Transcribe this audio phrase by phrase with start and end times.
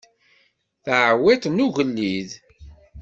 [0.83, 2.29] Taɛwiṭ n ugellid.